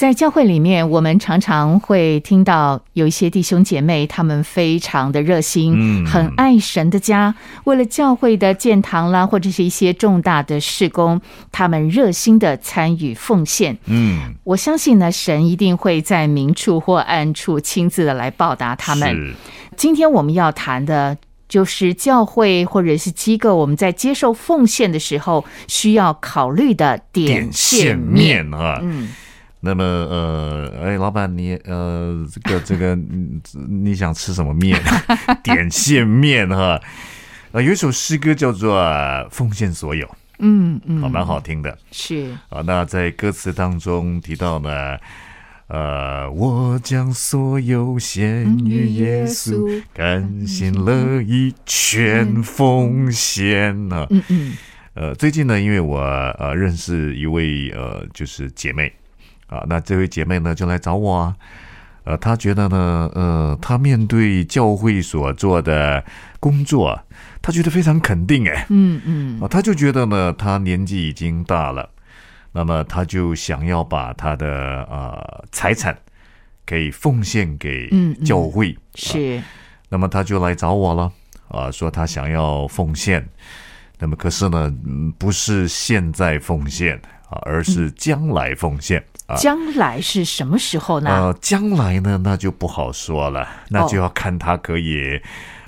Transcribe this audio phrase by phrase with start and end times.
[0.00, 11.20] 在教会里面，我们常常会听到有一些弟兄姐妹，他们非常的热心，嗯很爱神的家，为了教会的建堂啦，或者是一些重大的事工，
[11.52, 13.76] 他们热心的参与奉献。
[13.84, 19.34] 嗯，我相信呢，神一定会在明处或暗处亲自的来报答他们。
[19.76, 21.18] 今天我们要谈的。
[21.46, 27.98] 就是教会或者是机构，我们在接受奉献的时候需要考虑的点点线。
[27.98, 28.78] 面啊。
[28.80, 29.08] 嗯，
[29.60, 34.80] 那么呃，哎，老板你呃，这个 这个，嗯你想吃什么面？
[35.44, 36.80] 点线面哈。
[37.52, 38.78] 啊，有一首诗歌叫做
[39.30, 40.06] 《奉献所有》，
[40.38, 42.62] 嗯嗯，啊，蛮好听的是啊。
[42.64, 44.96] 那在歌词当中提到呢，
[45.66, 54.06] 呃，我将所有献于耶稣，甘心乐意全奉献啊。
[54.10, 54.56] 嗯嗯
[54.94, 58.92] 呃，最近呢，因为我呃认识一位呃就是姐妹
[59.50, 61.36] 啊，那这位姐妹呢就来找我啊，
[62.04, 66.02] 呃，她觉得呢，呃，她面对教会所做的
[66.38, 66.98] 工作，
[67.42, 69.40] 她觉得非常肯定哎，嗯嗯。
[69.40, 71.90] 啊，她就觉得呢，她年纪已经大了，
[72.52, 74.46] 那么她就想要把她的
[74.90, 75.98] 呃财产
[76.64, 78.24] 给奉献给嗯嗯。
[78.24, 79.42] 教会，啊是。
[79.88, 81.10] 那么她就来找我了，
[81.48, 83.28] 啊，说他想要奉献，
[83.98, 86.94] 那么可是呢，嗯，不是现在奉献
[87.28, 89.09] 啊，而是将来奉献啊。
[89.36, 91.10] 将来是什么时候呢？
[91.10, 95.20] 呃，将来呢，那就不好说了，那就要看他可以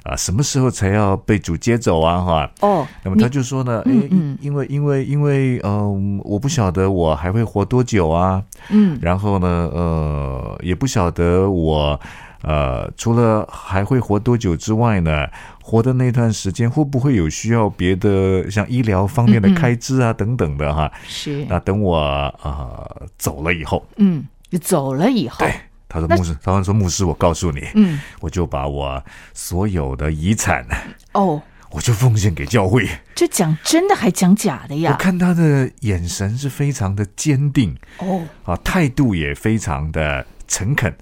[0.05, 2.51] 啊什么时候才要被主接走啊，哈。
[2.61, 4.37] 哦，那么他就说呢，嗯。
[4.41, 8.99] 因为因为因为嗯、我不晓得我还会活多久啊，嗯。
[9.01, 11.99] 然后呢，呃，也不晓得我，
[12.43, 15.29] 呃，除了还会活多久之外呢，
[15.63, 20.91] 活的那段时间会不会有需要别的像医疗方面的开支啊等等的哈？
[21.07, 21.45] 是。
[21.49, 21.99] 那等我
[22.43, 24.27] 呃走了以后，嗯，
[24.61, 25.55] 走了以后，对，
[25.89, 28.01] 他说牧师，他说牧师，我告诉你，嗯。
[28.21, 30.67] 我就把我所有的遗产，
[31.13, 32.89] 哦，我就奉献给教会。
[33.15, 34.93] 这讲真的还讲假的呀？
[34.93, 34.97] 我？
[34.97, 40.93] 看他的眼神是非常的坚定，哦，啊，态度也非常的诚恳，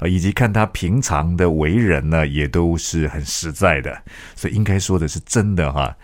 [0.00, 4.02] 啊，以及看他平常的为人呢，也都是很实在的，
[4.34, 5.94] 所以应该说的是真的哈。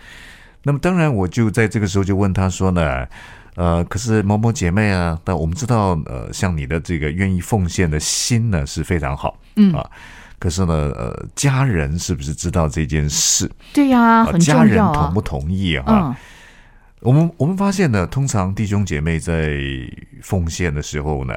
[0.63, 3.07] 那么当然，我就在这个时候就问他说呢，
[3.57, 9.91] 呃，可是某某姐妹啊，但我们知道，呃，像你的这个愿意奉献的心呢是非常好，嗯啊，
[10.39, 13.51] 可是呢，呃，家人是不是知道这件事？
[13.73, 15.21] 对呀，啊，很家人同不。
[15.21, 15.85] 同意啊？
[15.89, 16.17] 嗯
[17.01, 19.61] 我们我们发现呢，通常弟兄姐妹在
[20.23, 21.35] 奉献的时候呢，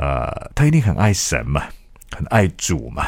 [0.00, 1.62] 呃，他一定很爱神嘛，
[2.16, 3.04] 很爱主嘛。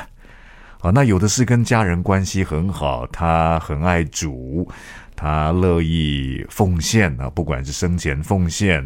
[0.83, 4.69] 啊，那有的是跟家人关系很好，他很爱主，
[5.17, 8.85] 他乐意奉献啊，不管是生前奉献，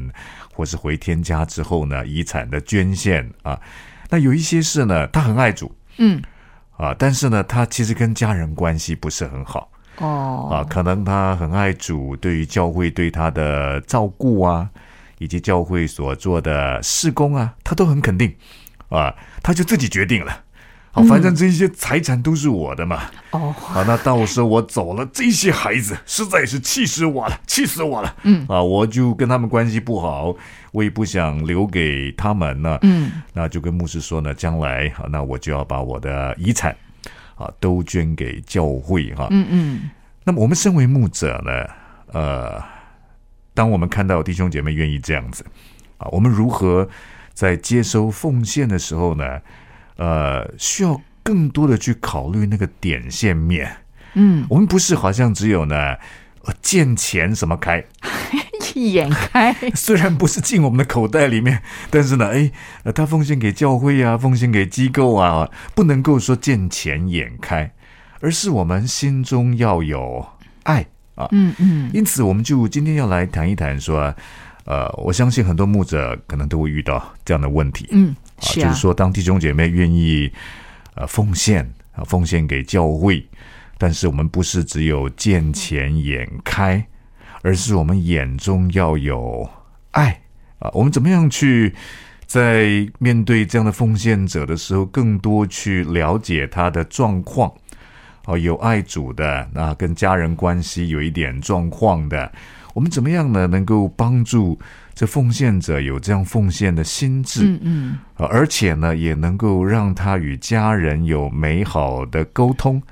[0.54, 3.58] 或是回天家之后呢，遗产的捐献啊。
[4.08, 6.22] 那有一些是呢，他很爱主嗯
[6.76, 9.68] 啊，但是呢，他其实跟家人关系不是很好。
[9.96, 14.70] 哦啊，可能他很爱主，对于教会对他的照顾啊，
[15.18, 18.34] 以及教会所做的事工啊，他都很肯定
[18.88, 20.42] 啊，他就自己决定了。
[20.92, 23.02] 好，反正这些财产都是我的嘛。
[23.32, 28.16] 哦啊，那到时候我走了，这些孩子实在是气死我了，气死我了。
[28.22, 30.34] 嗯，啊，我就跟他们关系不好，
[30.72, 32.78] 我也不想留给他们呢。
[32.80, 36.74] 嗯那就跟牧师说呢，将来啊，那我就要把我的遗产
[37.34, 39.28] 啊都捐给教会哈。
[39.30, 39.90] 嗯嗯
[40.24, 41.52] 那么我们身为牧者呢，
[42.12, 42.62] 呃，
[43.56, 45.42] 当我们看到弟兄姐妹愿意这样子
[45.96, 46.86] 啊，我们如何
[47.32, 49.40] 在接收奉献的时候呢，
[49.96, 53.78] 呃，需要更多的去考虑那个点线面。
[54.12, 55.94] 嗯，我们不是好像只有呢，
[56.44, 57.82] 呃，见钱什么开，
[58.74, 62.52] 一 眼开， 虽然不是进我们的口袋里面，但是呢，哎，
[62.84, 67.72] 呃，他奉献给教会啊，奉献给机构啊，不能够说见钱眼开，
[68.20, 70.26] 而是我们心中要有
[70.64, 71.26] 爱啊。
[71.32, 74.14] 嗯嗯因此，我们就今天要来谈一谈说，
[74.64, 80.30] 呃，我相信很多牧者可能都会遇到这样的问题，嗯，啊，就是，说，当弟兄姐妹愿意
[80.94, 83.26] 呃奉献啊，奉献给教会，
[83.78, 86.86] 但是我们不是只有见钱眼开，
[87.42, 89.48] 而是我们眼中要有
[89.92, 90.20] 爱
[90.58, 90.70] 啊。
[90.72, 91.74] 我们怎么样去
[92.26, 97.52] 在面对这样的奉献者的时候，更多去了解他的状况？
[98.26, 102.30] 哦，有爱主的，那跟家人关系有一点状况的，
[102.74, 103.46] 我们怎么样呢？
[103.46, 104.58] 能够帮助
[104.94, 112.82] 这奉献者有这样奉献的心智，嗯嗯呃而且呢，也能够让他与家人有美好的沟通，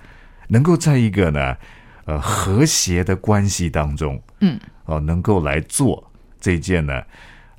[0.49, 1.57] 能够在一个呢，
[2.05, 6.09] 呃和谐的关系当中，嗯，哦、能够来做
[6.41, 7.03] 这件呢，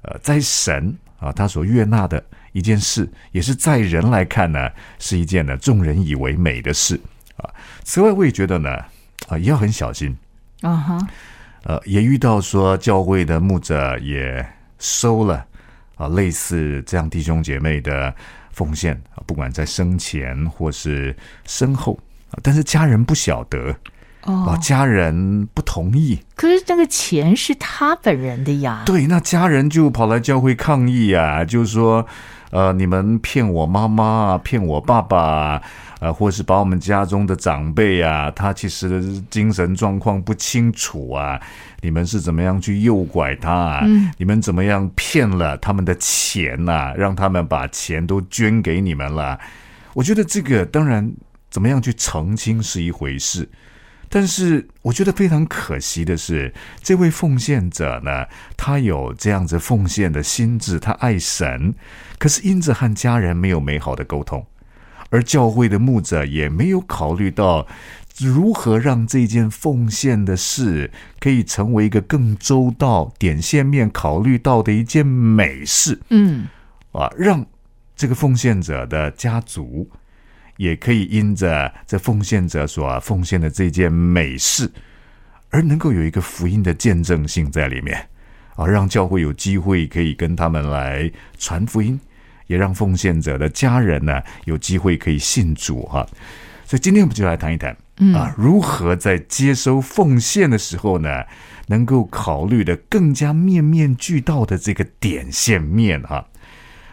[0.04, 2.24] 呃，在神啊他所悦纳的
[2.54, 7.15] 一件事，也是在人来看呢，是一件呢众人以为美的事啊。
[7.86, 8.70] 此外，我也觉得呢，
[9.30, 10.18] 啊，也要很小心。
[10.62, 11.08] 啊哈，
[11.64, 14.44] 呃，也遇到说教会的牧者也
[14.80, 15.46] 收了
[15.96, 18.14] 啊，类似这样弟兄姐妹的
[18.52, 21.16] 奉献啊，不管在生前或是
[21.46, 22.00] 身后
[22.32, 23.70] 啊，但是家人不晓得
[24.22, 32.08] 啊，哦，家人不同意，可是那个钱是他本人的呀，对，那家人就跑来教会抗议啊，就是说，
[32.52, 35.62] 呃，你们骗我妈妈啊，骗我爸爸啊，
[36.00, 41.42] 呃，或是把我们家中的长辈啊，他其实精神状况不清楚啊，
[41.82, 43.82] 你们是怎么样去诱拐他啊？
[43.84, 49.40] 嗯你们怎么样骗了他们的钱呐、让他们把钱都捐给你们了？
[49.94, 51.12] 我觉得这个当然
[51.50, 53.50] 怎么样去澄清是一回事。
[54.16, 61.74] 但是我觉得非常可惜的是，这位奉献者呢，他有这样子奉献的心智，他爱神，
[62.18, 64.46] 可是因着和家人没有美好的沟通，
[65.10, 67.68] 而教会的牧者也没有考虑到
[68.18, 70.90] 如何让这件奉献的事
[71.20, 76.48] 可以成为一个更周到、点线面考虑到的一件美事嗯。
[76.94, 77.46] 啊，让
[77.98, 79.90] 这个奉献者的家族
[80.58, 84.72] 也可以因着这奉献者所奉献的这件美事，
[85.50, 88.08] 而能够有一个福音的见证性在里面
[88.56, 92.00] 啊，让教会有机会可以跟他们来传福音，
[92.48, 96.08] 也让奉献者的家人呢有机会可以信主哈、
[96.66, 97.76] 所以今天我们就来谈一谈
[98.14, 101.24] 啊，如何在接收奉献的时候呢，
[101.68, 106.28] 能够考虑的更加面面俱到的这个点线面哈、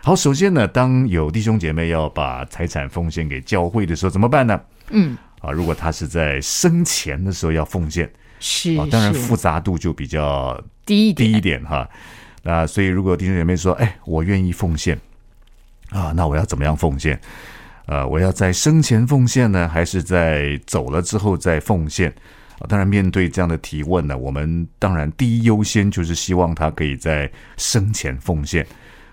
[0.05, 4.61] 好，首先呢，当有弟兄姐妹要把财产奉献给教会的时候，怎么办呢？
[4.91, 8.11] 嗯，啊，如果他是在生前的时候要奉献
[8.41, 11.89] 是啊，当然复杂度就比较低一点，低一点哈。
[12.43, 14.99] 那所以，如果弟兄姐妹说：“哎，我愿意奉献
[15.91, 17.21] 啊，那我要怎么样奉献？
[17.87, 22.13] 呃，我要在生前奉献呢，还是在走了之后再奉献？”
[22.59, 28.67] 啊，当然，面对这样的提问呢，我们当然第一优先就是希望他可以在生前奉献。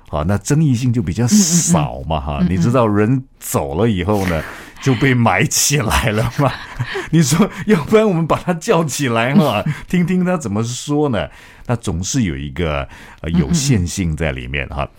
[0.10, 4.44] 好，那争议性就比较少嘛，哈、你知道人走了以后呢，
[4.82, 6.52] 就被埋起来了嘛。
[7.12, 11.28] 你说，要不然我们把他叫起来嘛， 听听他怎么说呢？
[11.68, 12.88] 那总是有一个
[13.22, 14.90] 呃有限性在里面哈。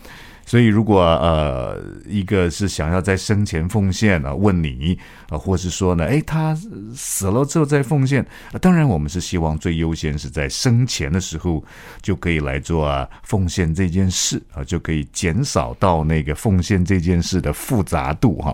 [0.51, 4.99] 所以，如果呃一个是想要在生前奉献啊，问你
[5.29, 6.59] 啊，或是说呢，诶，他
[6.93, 8.27] 死了之后再奉献，
[8.61, 11.65] 当然我们是希望最优先是在生前的时候
[12.03, 18.53] 就可以来做啊奉献这件事啊，就可以减少到那个奉献这件事的复杂度哈。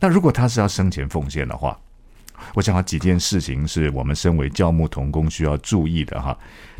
[0.00, 1.78] 那如果他是要生前奉献的话，
[2.54, 6.34] 我想有几件事情是我们身为教牧童工需要注意的哈。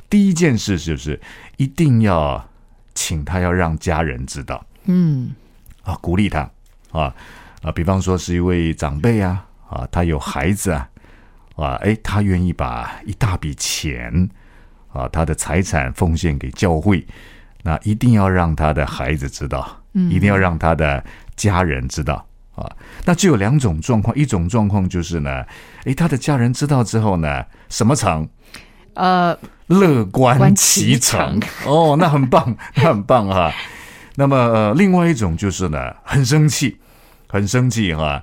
[0.08, 1.20] 第一件事就是
[1.58, 2.42] 一定要
[2.94, 5.30] 请他要让家人知道嗯
[5.82, 6.40] 啊，鼓励他
[6.92, 7.14] 啊
[7.62, 10.88] 啊，比方说是一位长辈啊啊，他有孩子啊
[11.56, 14.28] 啊，哎，他愿意把一大笔钱
[14.92, 17.06] 啊，他的财产奉献给教会，
[17.62, 21.04] 那一定要让他的孩子知道，一定要让他的
[21.36, 22.26] 家人知道。
[22.56, 22.70] 啊，
[23.06, 25.46] 那就有两种状况，一种状况就是呢，
[25.84, 28.28] 诶，他的家人知道之后呢，什么成？
[28.94, 29.34] 呃
[29.70, 33.52] 乐观观其其成成哦，那很棒， 那很棒哈。
[34.16, 36.76] 那么、呃、另外一种就是呢，很生气，
[37.28, 38.22] 很生气哈。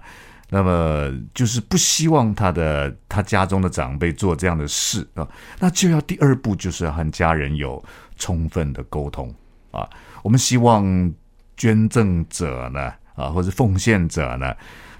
[0.50, 5.28] 那么就是不希望他的他家中的长辈做这样的事啊，
[5.60, 7.84] 那就要第二步就是要和家人有
[8.18, 9.34] 充分的沟通
[9.72, 9.88] 啊。
[10.24, 11.14] 我们希望
[11.58, 14.54] 捐赠者呢啊，或者奉献者呢，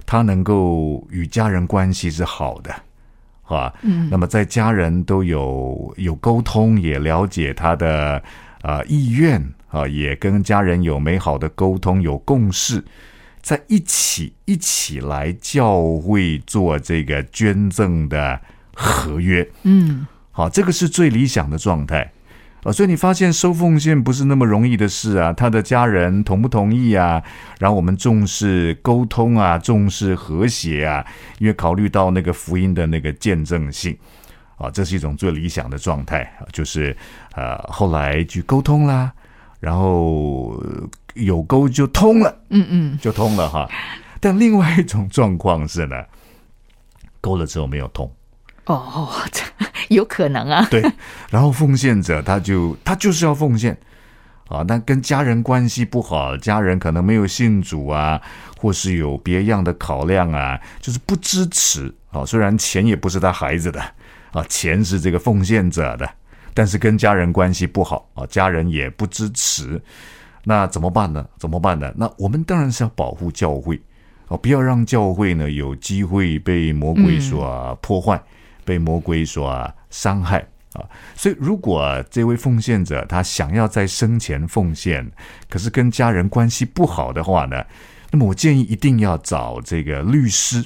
[0.04, 2.74] 他能够与家人关系是好的。
[3.48, 8.22] 啊，嗯，那么在家人都有有沟通，也了解他的
[8.62, 12.84] 呃意愿啊，也跟家人有美好的沟通，有共识，
[13.40, 18.40] 在一起一起来教会做这个捐赠的
[18.74, 20.06] 合约，嗯。
[20.30, 22.12] 好，这个是最理想的状态
[22.62, 22.72] 啊。
[22.72, 27.22] 所以你发现收奉献不是那么容易的事啊，他的家人同不同意啊？
[27.58, 31.04] 然后我们重视沟通啊，重视和谐啊，
[31.38, 33.96] 因为考虑到那个福音的那个见证性
[34.56, 36.96] 啊，这是一种最理想的状态啊，就是
[37.34, 39.12] 呃后来去沟通啦，
[39.60, 42.36] 然后呃有沟就通了。
[42.50, 43.68] 嗯嗯，就通了哈。
[44.20, 45.96] 但另外一种状况是呢，
[47.20, 48.10] 勾了之后没有通
[48.68, 49.42] 哦，这
[49.94, 50.66] 有可能啊。
[50.70, 50.82] 对，
[51.30, 53.76] 然后奉献者他就他就是要奉献
[54.48, 58.20] 啊，那跟家人关系不好，家人可能没有信主啊，
[58.58, 62.24] 或是有别样的考量啊，就是不支持啊。
[62.24, 63.80] 虽然钱也不是他孩子的
[64.32, 66.08] 啊，钱是这个奉献者的，
[66.54, 69.80] 但是跟家人关系不好啊，家人也不支持，
[70.44, 71.26] 那怎么办呢？
[71.38, 71.90] 怎么办呢？
[71.96, 73.80] 那我们当然是要保护教会
[74.28, 78.20] 啊，不要让教会呢有机会被魔鬼所破坏。
[78.68, 80.84] 被魔鬼所伤害啊，
[81.16, 85.10] 所以如果这位奉献者他想要在生前奉献，
[85.48, 87.64] 可是跟家人关系不好的话呢，
[88.10, 90.62] 那么我建议一定要找这个律师，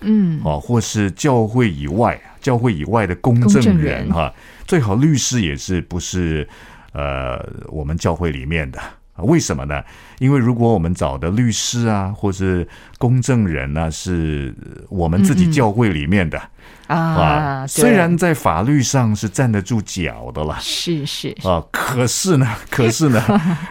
[0.00, 4.10] 嗯，哦，或是教会以外、教会以外的公证人。
[4.10, 4.32] 哈，
[4.66, 6.48] 最好律师也是不是
[6.92, 8.80] 呃我们教会里面的。
[9.24, 9.82] 为什么呢？
[10.18, 12.66] 因为如果我们找的律师啊，或是
[12.98, 14.54] 公证人呢，是
[14.88, 16.40] 我们自己教会里面的
[16.86, 23.22] 啊，虽然在法律上是站得住脚的了，是是啊，可是呢， 可是呢，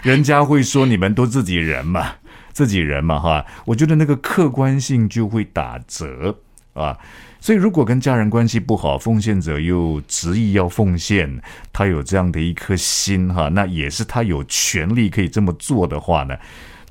[0.01, 2.13] 人家会说你们都自己人嘛，
[2.51, 6.37] 自己人嘛，哈，我觉得那个客观性就会打折
[6.73, 6.97] 啊。
[7.43, 11.41] 所以，如果跟家人关系不好，奉献者又执意要奉献，
[11.73, 16.37] 他有这样的一颗心哈，那也是他有权利可以这么做的话呢。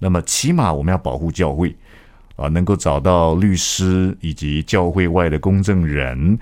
[0.00, 1.73] 那么，起码我们要保护教会
[2.35, 6.37] 啊，能够找到律师以及教会外的公证人，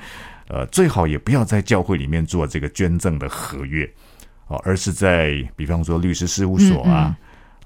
[0.46, 3.84] 呃，最好也不要在教会里面做这个捐赠的合约
[4.46, 7.14] 啊，而是在比方说律师事务所啊，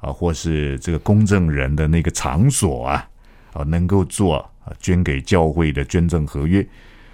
[0.01, 3.09] 啊，或是这个公证人的那个场所啊，
[3.53, 4.45] 啊，能够做。
[4.65, 6.67] 啊，捐给教会的捐赠合约，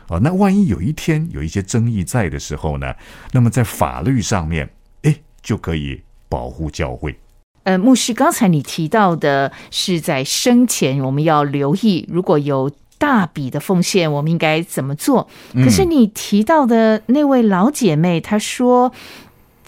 [0.09, 2.95] 啊，那万一有一天有一些争议在的时候呢，
[3.33, 4.69] 那么在法律上面，
[5.02, 7.19] 哎，就可以保护教会。
[7.64, 15.28] 呃，牧师，刚才你提到的是在生前我们要留意，如果有大笔的奉献，我们应该怎么做？
[15.55, 18.93] 可是你提到的那位老姐妹，她说。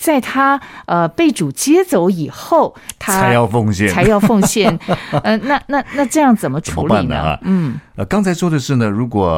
[0.01, 4.67] 在他呃被主接走以后，他才要奉献，才要奉献。
[5.23, 7.39] 呃，那那那这样怎么处理呢？
[7.43, 9.29] 嗯，呃，刚才说的是呢，如果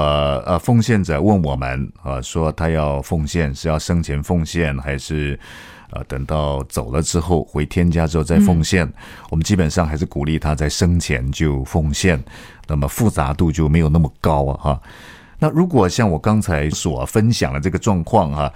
[0.47, 5.37] 呃奉献者问我们啊，说他要奉献，是要生前奉献，还是
[5.90, 8.88] 呃等到走了之后回天家之后再奉献？
[9.31, 12.23] 我们基本上还是鼓励他在生前就奉献，
[12.69, 14.54] 那么复杂度就没有那么高啊。
[14.62, 14.81] 哈，
[15.40, 18.52] 那如果像我刚才所分享的这个状况哈。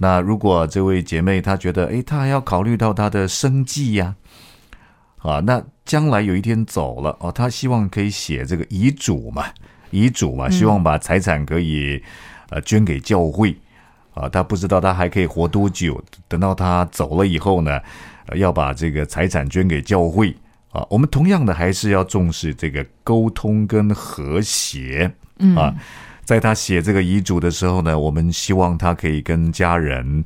[0.00, 4.14] 那如果这位姐妹她觉得，哎，她还要考虑到她的生计呀，
[5.18, 9.44] 啊，那将来有一天走了哦，她希望可以写这个遗嘱嘛，
[9.90, 12.02] 遗嘱嘛，希望把财产可以
[12.50, 13.56] 呃捐给教会。
[14.14, 17.80] 啊，她不知道她还可以活多久，等到她走了以后呢，
[18.34, 20.34] 要把这个财产捐给教会。
[20.70, 25.12] 啊，我们同样的还是要重视这个沟通跟和谐。
[25.56, 25.74] 啊。
[26.28, 30.22] 在他写这个遗嘱的时候呢，我们希望他可以跟家人，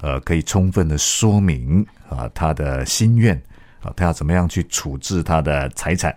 [0.00, 3.36] 呃，可以充分的说明啊他的心愿
[3.82, 6.16] 啊，他要怎么样去处置他的财产。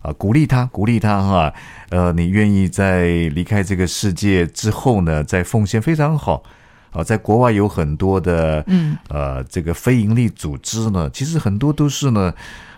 [0.00, 1.54] 啊，鼓励他，鼓励他哈，
[1.90, 6.42] 呃，你愿意在离开这个世界之后呢，再奉献非常好
[6.94, 12.32] 啊，在国外有很多的嗯呃这个非营利组织呢，其实很多都是呢。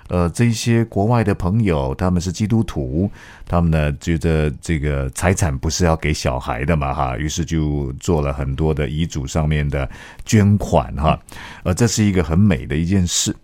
[0.09, 3.11] 呃，这些国外的朋友，他们是基督徒，
[3.45, 9.91] 他们呢觉得这个财产不是要给小孩的嘛，哈，于是就做了很多的遗嘱上面的
[10.25, 11.19] 捐款，哈，
[11.65, 13.35] 呃，这是一个很美的一件事。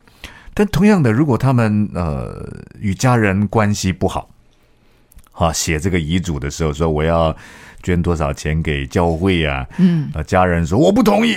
[0.54, 2.48] 但同样的，如果他们呃
[2.78, 4.30] 与家人关系不好，
[5.32, 7.36] 哈，写这个遗嘱的时候说我要
[7.82, 11.36] 捐多少钱给教会啊，嗯，啊，家人说我不同意。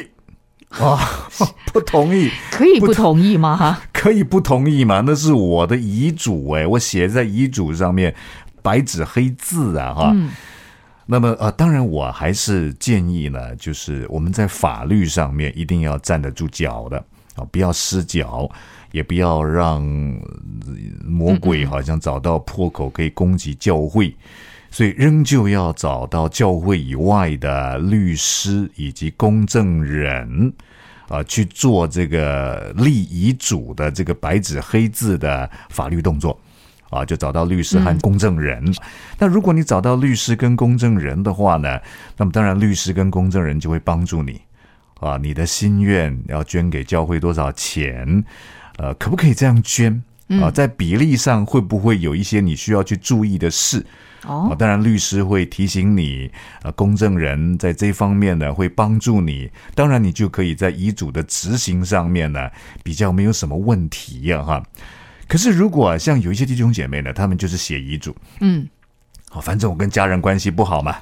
[0.76, 1.00] 啊，
[1.72, 3.56] 不同意，可以不同意吗？
[3.56, 5.02] 哈， 可以不同意吗？
[5.06, 8.14] 那是我的遗嘱，哎，我写在遗嘱上面，
[8.62, 10.16] 白纸黑字啊，哈。
[11.06, 16.98] 那么呃，当然我还是建议呢，就是我们在法律上面一定要站得住脚的
[17.36, 18.50] 啊，不要失脚，
[18.92, 19.82] 也不要让
[21.06, 24.14] 魔鬼好像找到破口可以攻击教会。
[24.76, 30.54] 所以，仍旧要找到教会以外的律师以及公证人，
[31.08, 36.38] 啊，去做这个立遗嘱的这个白纸黑字的法律动作，
[36.90, 38.62] 啊，就找到律师和公证人。
[39.18, 41.80] 那如果你找到律师跟公证人的话呢，
[42.18, 44.42] 那么当然律师跟公证人就会帮助你，
[45.00, 48.26] 啊，你的心愿要捐给教会多少钱，
[48.76, 50.04] 呃，可不可以这样捐？
[50.28, 53.86] 啊，在比例上会不会有一些你需要去注意的事？
[54.24, 56.32] 哦，当然，律师会提醒你，
[56.64, 59.48] 呃，公证人在这方面呢会帮助你。
[59.76, 62.50] 当然，你就可以在遗嘱的执行上面呢
[62.84, 64.64] 比较没有什么问题呀，哈。
[65.28, 68.68] 可是，如果像有一些弟兄姐妹呢，他们就是写遗嘱，嗯，
[69.30, 70.98] 好，反正我跟家人关系不好嘛，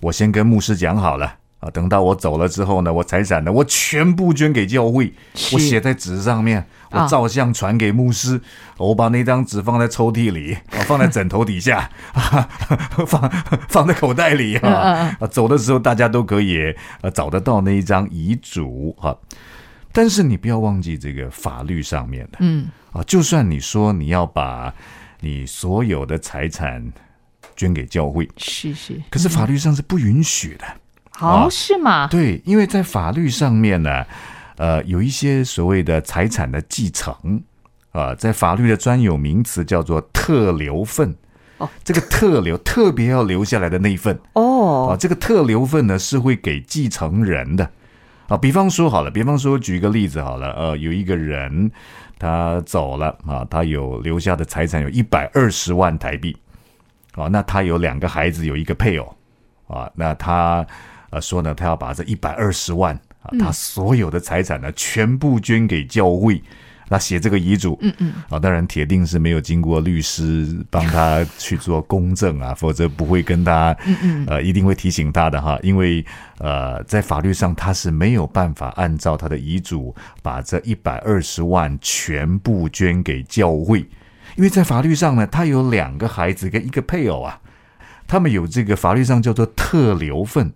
[0.00, 5.12] 我先跟牧师讲好了啊，等到我走了之后呢，我财产呢，我全部捐给教会，
[5.52, 8.40] 我写在纸上面，我啊照相传给牧师，
[8.78, 11.88] 我把那张纸放在抽屉里，啊，放在枕头底下，
[13.06, 13.30] 放
[13.68, 19.16] 放在口袋里啊，啊，走的时候大家都可以呃找得到那一张遗嘱哈。
[19.92, 24.74] 但是你不要忘记这个法律上面的，嗯，啊，就算你说你要把
[25.20, 26.92] 你所有的财产
[27.54, 30.64] 捐给教会，是是，可是法律上是不允许的。
[30.66, 30.74] 好
[31.18, 32.08] 啊是吗？
[32.08, 34.04] 对，因为在法律上面呢，
[34.56, 37.42] 呃，有一些所谓的财产的继承
[37.92, 41.14] 啊、在法律的专有名词叫做特留份。
[41.58, 47.70] 哦，这个特留 特别要留下来的那一份啊，哦，这个特留份呢是会给继承人的
[48.28, 48.36] 啊。
[48.36, 51.70] 比方说好了，比方说举一个例子好了，呃，有一个人
[52.18, 56.36] 他走了啊，他有留下的财产有一百二十万台币
[57.14, 59.14] 啊，那他有两个孩子，有一个配偶
[59.68, 60.66] 啊，那他
[61.12, 62.92] 呃说呢，他要把这一百二十万
[63.22, 66.42] 啊，他所有的财产呢全部捐给教会。
[66.88, 76.04] 那写这个遗嘱，嗯嗯，啊，当然铁定是没有经过律师帮他去做公证啊，否则不会跟他，嗯嗯，呃，一定会提醒他的哈，因为
[76.36, 83.78] 呃，在法律上他是没有办法按照他的遗嘱把这一百二十万全部捐给教会，
[84.36, 87.40] 因为在法律上呢，他有两个孩子跟一个配偶啊，
[88.06, 90.52] 他们有这个法律上叫做特留份，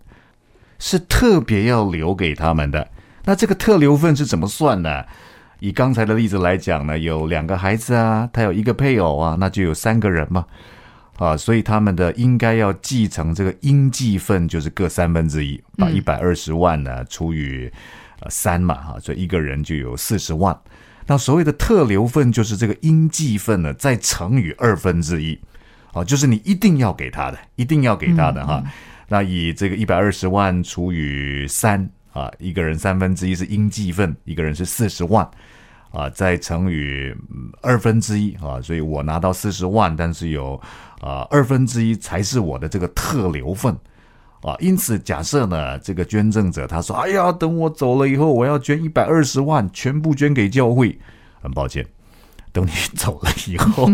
[0.79, 2.89] 是特别要留给他们的。
[3.25, 5.05] 那这个特留份是怎么算呢？
[5.59, 10.45] 以刚才的例子来讲呢，有两个孩子啊，他有一个配偶啊，那就有三个人嘛，
[11.17, 17.71] 啊，所以他们的应该要继承这个应继份，就是各三分之一，把一百二十万呢除以
[18.21, 20.55] 呃三嘛，哈，所以一个人就有四十万。
[21.07, 25.41] 那所谓的特留份就是这个应继份呢，再乘以二分之一，
[25.95, 28.63] 啊，就是你一定要给他的，一定要给他的哈。
[29.09, 35.29] 那以这个一百二十万除以三啊，一个人三分之一是应计份，一个人是四十万。
[35.93, 40.61] 啊，再乘以嗯二分之一啊，所以我拿到四十万，但是有
[41.01, 43.75] 啊二分之一才是我的这个特留份
[44.43, 44.55] 啊。
[44.59, 50.99] 因此，假设呢，这个捐赠者他说：“哎呀，等我走了以后，我要捐一百二十万，全部捐给教会。”
[51.41, 51.87] 很抱歉，
[52.57, 53.87] 等你走了以后，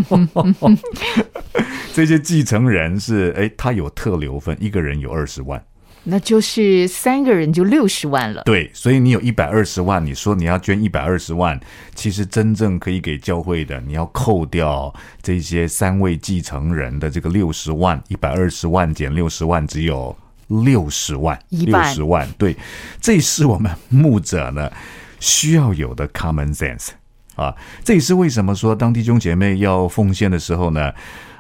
[1.93, 5.61] 这些继承人是哎，他有特留份，一个人有二十万。
[6.05, 8.43] 那就是三个人就六十万了。
[8.45, 11.59] 对，所以你有一百二十万，你说你要捐一百二十万，
[11.97, 22.29] 其实真正可以给教会的，你要扣掉这些三位继承人的这个六十万，一百二十万减六十万，只有六十万，六十万。
[22.39, 22.57] 对，
[23.01, 24.71] 这是我们牧者呢
[25.19, 26.91] 需要有的 common sense
[27.35, 27.55] 啊。
[27.85, 30.93] 这也是为什么说当弟兄姐妹要奉献的时候呢，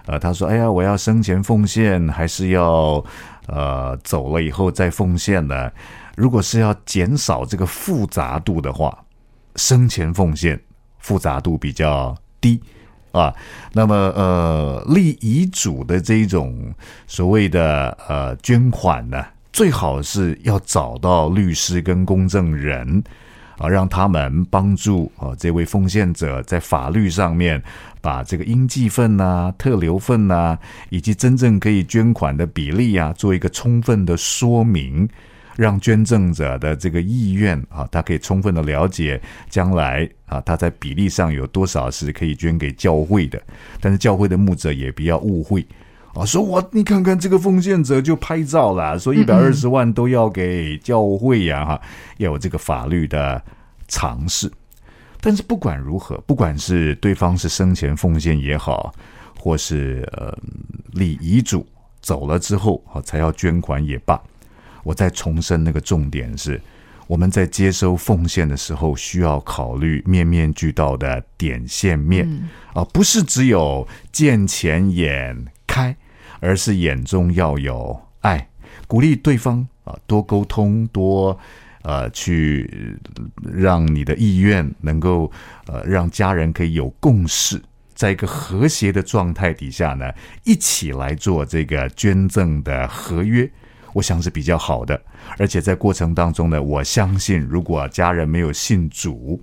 [0.07, 3.05] 呃，他说：“哎呀，我要生前奉献，还是要
[3.47, 5.71] 呃走了以后再奉献呢？
[6.17, 8.97] 如果是要减少这个复杂度的话，
[9.57, 10.61] 生前奉献
[10.99, 12.61] 复杂度比较低
[13.13, 13.33] 啊。
[13.73, 16.75] 那么呃，立遗嘱的这种
[17.07, 23.03] 所谓的呃捐款呢，最好是要找到律师跟公证人。”
[23.62, 27.62] 啊，让他们帮助啊这位奉献者在法律上面
[28.01, 30.59] 把这个应继份呐、特留份呐，
[30.90, 35.09] 以及真正可以捐款的比例啊，做一个充分的说明，
[35.55, 43.40] 让捐赠者的这个意愿啊，他可以充分的了解将来啊他在比例上有多少是可以捐给教会的，
[43.81, 45.64] 但是教会的牧者也不要误会。
[46.14, 51.81] 啊，说我你看看这个奉献者就拍照了，说一百二十万都要给教会呀，哈，
[52.18, 53.42] 要有这个法律的
[53.88, 54.51] 尝试。
[55.20, 58.92] 但是不管如何，不管是对方是生前奉献也好，
[59.38, 60.37] 或是呃
[60.92, 61.66] 立遗嘱
[62.01, 64.20] 走了之后啊才要捐款也罢，
[64.83, 66.61] 我再重申那个重点是，
[67.07, 72.29] 我们在接收奉献的时候，需要考虑面面俱到的点线面
[72.75, 75.96] 啊，不是只有见钱眼开，
[76.43, 78.49] 而是眼中要有爱，
[78.89, 81.39] 鼓励对方啊多沟通，多
[81.83, 82.99] 呃去
[83.51, 85.31] 让你的意愿能够
[85.67, 87.63] 呃让家人可以有共识。
[87.95, 93.49] 在一个和谐的状态底下呢，一起来做这个捐赠的合约，
[93.93, 95.01] 我想是比较好的。
[95.39, 99.41] 而且在过程当中呢，我相信如果家人没有信主，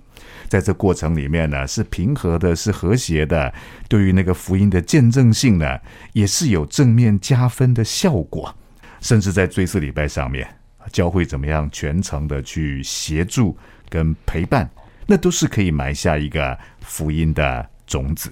[0.48, 3.52] 在这过程里面呢是平和的，是和谐的，
[3.88, 5.78] 对于那个福音的见证性呢，
[6.12, 8.54] 也是有正面加分的效果。
[9.00, 10.46] 甚至在追思礼拜上面，
[10.92, 13.56] 教会怎么样全程的去协助
[13.88, 14.68] 跟陪伴，
[15.06, 18.30] 那都是可以埋下一个福音的种子。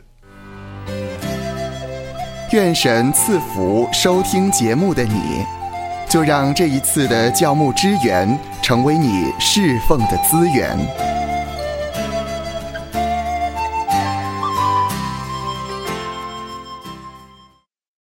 [2.53, 5.58] 愿神赐福收听节目的你。
[6.09, 11.18] 就让这一次的教牧支援成为你侍奉的资源。